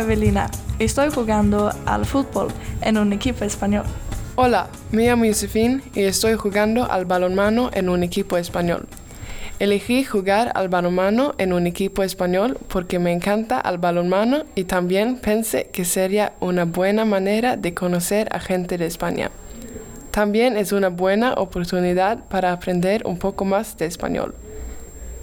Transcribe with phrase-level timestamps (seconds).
[0.00, 0.50] Evelina.
[0.78, 2.48] Estoy jugando al fútbol
[2.82, 3.84] en un equipo español.
[4.34, 8.86] Hola, me llamo Josefín y estoy jugando al balonmano en un equipo español.
[9.58, 15.18] Elegí jugar al balonmano en un equipo español porque me encanta el balonmano y también
[15.18, 19.30] pensé que sería una buena manera de conocer a gente de España.
[20.10, 24.34] También es una buena oportunidad para aprender un poco más de español.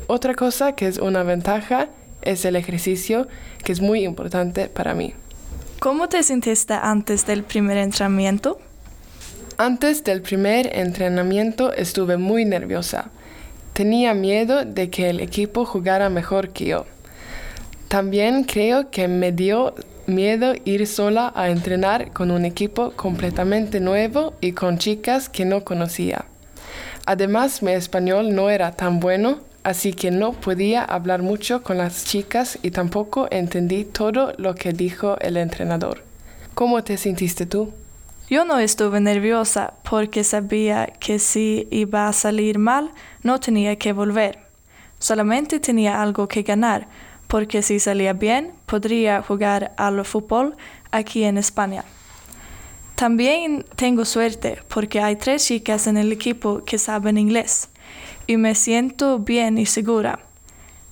[0.05, 1.89] Otra cosa que es una ventaja
[2.21, 3.27] es el ejercicio,
[3.63, 5.13] que es muy importante para mí.
[5.79, 8.59] ¿Cómo te sentiste antes del primer entrenamiento?
[9.57, 13.09] Antes del primer entrenamiento estuve muy nerviosa.
[13.73, 16.85] Tenía miedo de que el equipo jugara mejor que yo.
[17.87, 19.75] También creo que me dio
[20.07, 25.63] miedo ir sola a entrenar con un equipo completamente nuevo y con chicas que no
[25.63, 26.25] conocía.
[27.05, 32.05] Además, mi español no era tan bueno, así que no podía hablar mucho con las
[32.05, 36.05] chicas y tampoco entendí todo lo que dijo el entrenador.
[36.53, 37.73] ¿Cómo te sentiste tú?
[38.29, 42.91] Yo no estuve nerviosa porque sabía que si iba a salir mal,
[43.23, 44.39] no tenía que volver.
[44.99, 46.87] Solamente tenía algo que ganar,
[47.27, 50.55] porque si salía bien, podría jugar al fútbol
[50.91, 51.83] aquí en España.
[52.95, 57.67] También tengo suerte porque hay tres chicas en el equipo que saben inglés
[58.27, 60.19] y me siento bien y segura.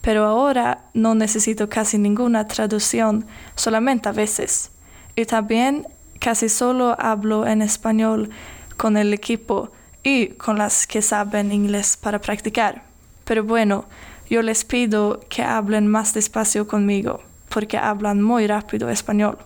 [0.01, 4.71] Pero ahora no necesito casi ninguna traducción, solamente a veces.
[5.15, 5.85] Y también
[6.19, 8.29] casi solo hablo en español
[8.77, 9.71] con el equipo
[10.03, 12.83] y con las que saben inglés para practicar.
[13.25, 13.85] Pero bueno,
[14.29, 19.37] yo les pido que hablen más despacio conmigo, porque hablan muy rápido español.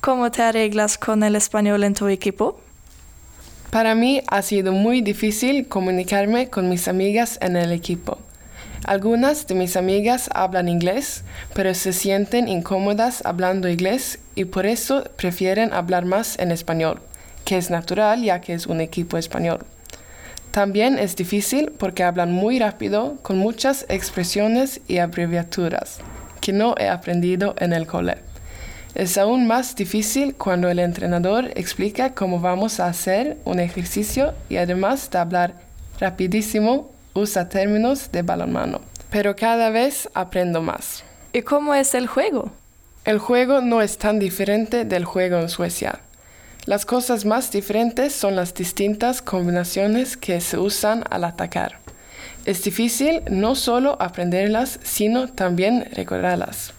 [0.00, 2.60] ¿Cómo te arreglas con el español en tu equipo?
[3.72, 8.18] Para mí ha sido muy difícil comunicarme con mis amigas en el equipo.
[8.84, 11.24] Algunas de mis amigas hablan inglés,
[11.54, 17.00] pero se sienten incómodas hablando inglés y por eso prefieren hablar más en español,
[17.46, 19.60] que es natural ya que es un equipo español.
[20.50, 26.00] También es difícil porque hablan muy rápido con muchas expresiones y abreviaturas
[26.42, 28.31] que no he aprendido en el cole.
[28.94, 34.56] Es aún más difícil cuando el entrenador explica cómo vamos a hacer un ejercicio y
[34.56, 35.54] además de hablar
[35.98, 38.82] rapidísimo usa términos de balonmano.
[39.10, 41.04] Pero cada vez aprendo más.
[41.32, 42.52] ¿Y cómo es el juego?
[43.06, 46.00] El juego no es tan diferente del juego en Suecia.
[46.66, 51.78] Las cosas más diferentes son las distintas combinaciones que se usan al atacar.
[52.44, 56.74] Es difícil no solo aprenderlas, sino también recordarlas.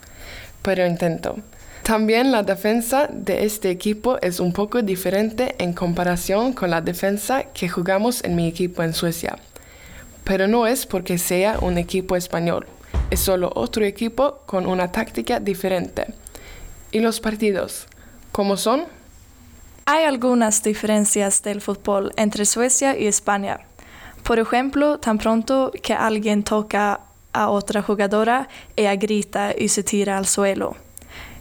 [0.62, 1.38] Pero intento.
[1.84, 7.44] También la defensa de este equipo es un poco diferente en comparación con la defensa
[7.54, 9.38] que jugamos en mi equipo en Suecia.
[10.24, 12.68] Pero no es porque sea un equipo español,
[13.10, 16.06] es solo otro equipo con una táctica diferente.
[16.94, 17.88] ¿Y los partidos?
[18.32, 18.86] ¿Cómo son?
[19.86, 23.60] Hay algunas diferencias del fútbol entre Suecia y España.
[24.24, 27.02] Por ejemplo, tan pronto que alguien toca
[27.34, 30.78] a otra jugadora, ella grita y se tira al suelo.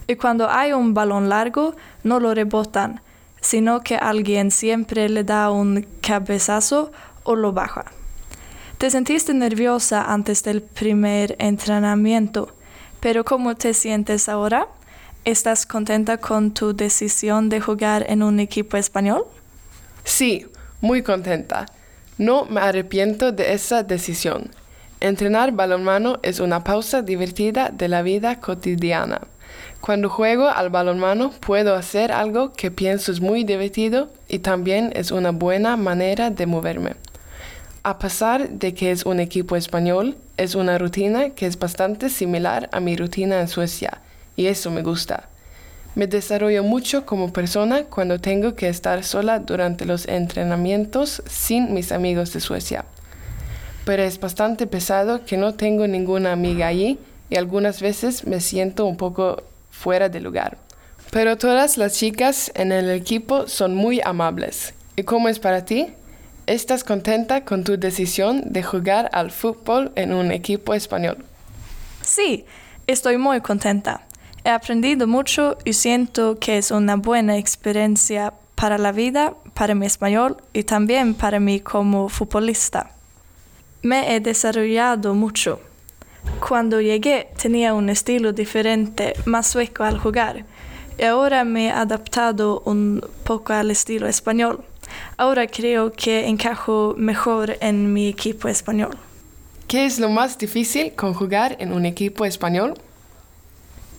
[0.07, 3.01] Y cuando hay un balón largo, no lo rebotan,
[3.41, 6.91] sino que alguien siempre le da un cabezazo
[7.23, 7.85] o lo baja.
[8.77, 12.53] Te sentiste nerviosa antes del primer entrenamiento,
[12.99, 14.67] pero ¿cómo te sientes ahora?
[15.25, 19.25] ¿Estás contenta con tu decisión de jugar en un equipo español?
[20.03, 20.47] Sí,
[20.81, 21.65] muy contenta.
[22.17, 24.51] No me arrepiento de esa decisión.
[24.99, 29.21] Entrenar balonmano es una pausa divertida de la vida cotidiana.
[29.83, 35.11] Cuando juego al balonmano puedo hacer algo que pienso es muy divertido y también es
[35.11, 36.95] una buena manera de moverme.
[37.83, 42.69] A pesar de que es un equipo español, es una rutina que es bastante similar
[42.71, 43.99] a mi rutina en Suecia
[44.37, 45.27] y eso me gusta.
[45.95, 51.91] Me desarrollo mucho como persona cuando tengo que estar sola durante los entrenamientos sin mis
[51.91, 52.85] amigos de Suecia.
[53.83, 58.85] Pero es bastante pesado que no tengo ninguna amiga allí y algunas veces me siento
[58.85, 60.57] un poco fuera de lugar.
[61.11, 64.73] Pero todas las chicas en el equipo son muy amables.
[64.95, 65.87] ¿Y cómo es para ti?
[66.45, 71.17] ¿Estás contenta con tu decisión de jugar al fútbol en un equipo español?
[72.01, 72.45] Sí,
[72.87, 74.01] estoy muy contenta.
[74.43, 79.85] He aprendido mucho y siento que es una buena experiencia para la vida, para mi
[79.85, 82.91] español y también para mí como futbolista.
[83.81, 85.59] Me he desarrollado mucho.
[86.47, 90.45] Cuando llegué tenía un estilo diferente, más sueco al jugar,
[90.97, 94.63] y ahora me he adaptado un poco al estilo español.
[95.17, 98.97] Ahora creo que encajo mejor en mi equipo español.
[99.67, 102.75] ¿Qué es lo más difícil con jugar en un equipo español?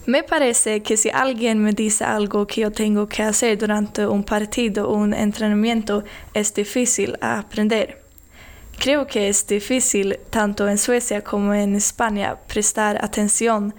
[0.05, 4.23] Me parece que si alguien me dice algo que yo tengo que hacer durante un
[4.23, 8.04] partido o un entrenamiento, es difícil aprender.
[8.77, 13.73] Creo que es difícil, tanto en Suecia como en España, prestar atención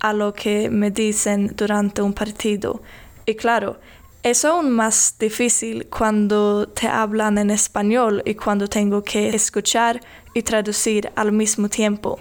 [0.00, 2.82] a lo que me dicen durante un partido.
[3.24, 3.78] Y claro,
[4.22, 10.00] es aún más difícil cuando te hablan en español y cuando tengo que escuchar
[10.34, 12.18] y traducir al mismo tiempo.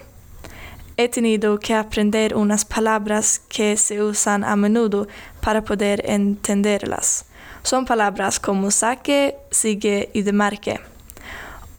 [0.98, 5.08] He tenido que aprender unas palabras que se usan a menudo
[5.42, 7.26] para poder entenderlas.
[7.64, 10.80] Son palabras como saque, sigue y demarque.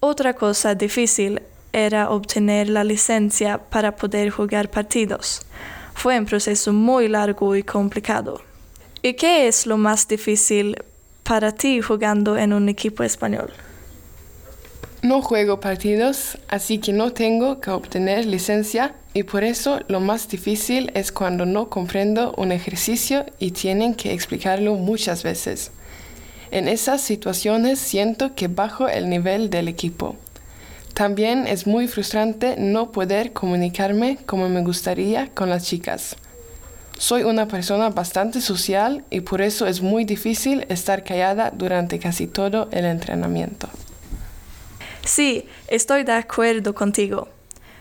[0.00, 1.40] Otra cosa difícil
[1.72, 5.42] era obtener la licencia para poder jugar partidos.
[5.94, 8.40] Fue un proceso muy largo y complicado.
[9.02, 10.76] ¿Y qué es lo más difícil
[11.22, 13.52] para ti jugando en un equipo español?
[15.02, 20.28] No juego partidos, así que no tengo que obtener licencia y por eso lo más
[20.28, 25.70] difícil es cuando no comprendo un ejercicio y tienen que explicarlo muchas veces.
[26.50, 30.16] En esas situaciones siento que bajo el nivel del equipo.
[30.94, 36.16] También es muy frustrante no poder comunicarme como me gustaría con las chicas.
[36.98, 42.26] Soy una persona bastante social y por eso es muy difícil estar callada durante casi
[42.26, 43.68] todo el entrenamiento.
[45.04, 47.28] Sí, estoy de acuerdo contigo.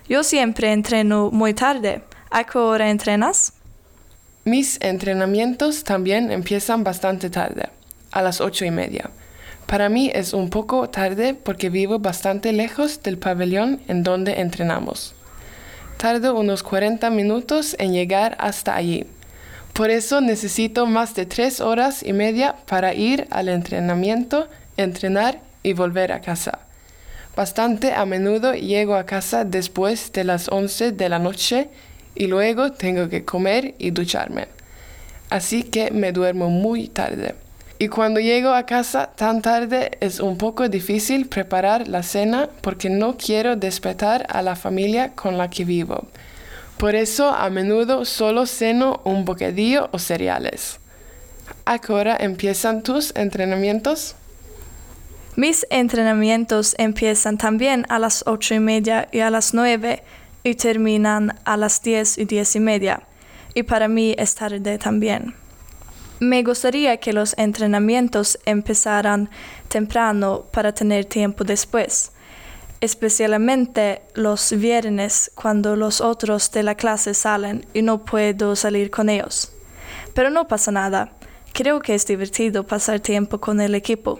[0.09, 2.03] Yo siempre entreno muy tarde.
[2.29, 3.53] ¿A qué hora entrenas?
[4.43, 7.69] Mis entrenamientos también empiezan bastante tarde,
[8.15, 9.11] a las ocho y media.
[9.67, 15.13] Para mí es un poco tarde porque vivo bastante lejos del pabellón en donde entrenamos.
[15.97, 19.05] Tardo unos 40 minutos en llegar hasta allí.
[19.73, 24.47] Por eso necesito más de tres horas y media para ir al entrenamiento,
[24.77, 26.59] entrenar y volver a casa.
[27.35, 31.69] Bastante a menudo llego a casa después de las 11 de la noche
[32.13, 34.47] y luego tengo que comer y ducharme.
[35.29, 37.35] Así que me duermo muy tarde.
[37.77, 42.89] Y cuando llego a casa tan tarde es un poco difícil preparar la cena porque
[42.89, 46.07] no quiero despertar a la familia con la que vivo.
[46.77, 50.79] Por eso a menudo solo ceno un bocadillo o cereales.
[51.65, 54.15] ¿A qué empiezan tus entrenamientos?
[55.35, 60.01] Mis entrenamientos empiezan también a las ocho y media y a las nueve
[60.43, 63.01] y terminan a las diez y diez y media.
[63.53, 65.35] Y para mí es tarde también.
[66.25, 69.29] Me gustaría que los entrenamientos empezaran
[69.67, 72.13] temprano para tener tiempo después,
[72.81, 79.09] especialmente los viernes cuando los otros de la clase salen y no puedo salir con
[79.09, 79.51] ellos.
[80.15, 81.11] Pero no pasa nada,
[81.53, 84.19] creo que es divertido pasar tiempo con el equipo.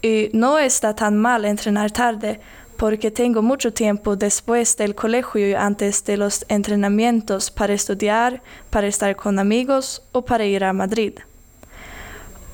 [0.00, 2.40] Y no está tan mal entrenar tarde
[2.76, 8.86] porque tengo mucho tiempo después del colegio y antes de los entrenamientos para estudiar, para
[8.86, 11.14] estar con amigos o para ir a Madrid.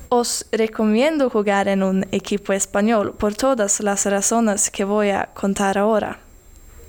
[0.09, 5.79] Os recomiendo jugar en un equipo español por todas las razones que voy a contar
[5.79, 6.19] ahora.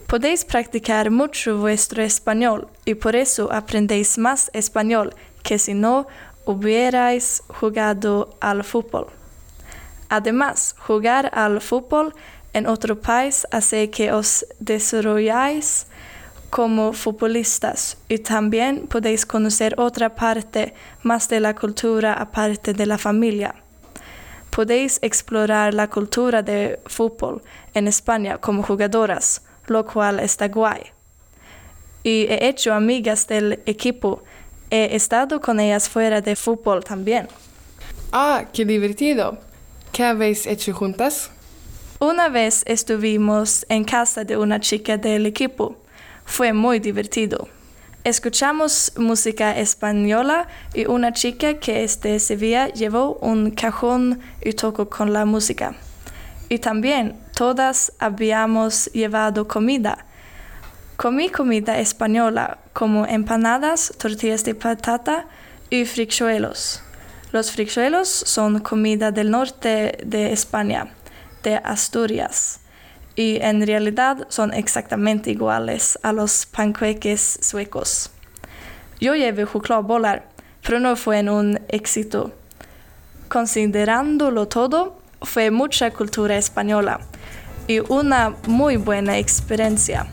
[0.07, 6.06] Podéis practicar mucho vuestro español y por eso aprendéis más español que si no
[6.45, 9.08] hubierais jugado al fútbol.
[10.10, 12.13] Además, jugar al fútbol
[12.53, 15.88] en otro país hace que os desarrolláis
[16.50, 23.00] como futbolistas y también podéis conocer otra parte más de la cultura aparte de la
[23.00, 23.55] familia.
[24.51, 27.41] Podéis explorar la cultura de fútbol
[27.74, 30.83] en España como jugadoras, lo cual está guay.
[32.03, 34.22] Y he hecho amigas del equipo.
[34.69, 37.27] He estado con ellas fuera de fútbol también.
[38.12, 39.39] Ah, qué divertido.
[39.91, 41.31] ¿Qué habéis hecho juntas?
[42.03, 45.77] Una vez estuvimos en casa de una chica del equipo.
[46.25, 47.48] Fue muy divertido.
[48.03, 54.89] Escuchamos música española y una chica que es de Sevilla llevó un cajón y tocó
[54.89, 55.75] con la música.
[56.50, 60.05] Y también todas habíamos llevado comida.
[60.98, 65.27] Comí comida española como empanadas, tortillas de patata
[65.69, 66.83] y frichuelos.
[67.31, 70.93] Los frichuelos son comida del norte de España
[71.43, 72.59] de Asturias
[73.15, 78.09] y en realidad son exactamente iguales a los panqueques suecos.
[79.00, 80.27] Yo llevé chokladbollar,
[80.63, 82.31] pero no fue un éxito.
[83.27, 87.00] Considerándolo todo, fue mucha cultura española
[87.67, 90.07] y una muy buena experiencia.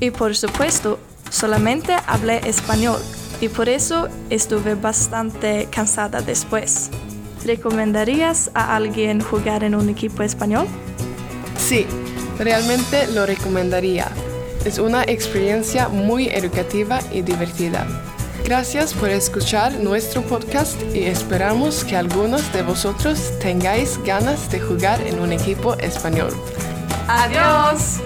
[0.00, 0.98] Y por supuesto,
[1.30, 3.00] solamente hablé español
[3.40, 6.90] y por eso estuve bastante cansada después.
[7.46, 10.66] ¿Recomendarías a alguien jugar en un equipo español?
[11.56, 11.86] Sí,
[12.40, 14.08] realmente lo recomendaría.
[14.64, 17.86] Es una experiencia muy educativa y divertida.
[18.44, 25.00] Gracias por escuchar nuestro podcast y esperamos que algunos de vosotros tengáis ganas de jugar
[25.06, 26.32] en un equipo español.
[27.06, 28.00] Adiós.